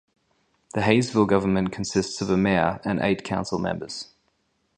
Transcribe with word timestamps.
The 0.73 0.81
Haysville 0.81 1.27
government 1.27 1.71
consists 1.71 2.21
of 2.21 2.31
a 2.31 2.35
mayor 2.35 2.81
and 2.83 2.99
eight 3.01 3.23
council 3.23 3.59
members. 3.59 4.07